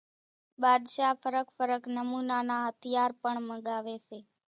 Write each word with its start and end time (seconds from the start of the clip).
ٻاۮشاھ 0.61 1.17
ڦرق 1.21 1.47
ڦرق 1.57 1.83
نمونا 1.97 2.37
نان 2.49 2.63
ھٿيار 2.69 3.09
پڻ 3.21 3.33
منڳاوي 3.47 3.97
سي 4.07 4.19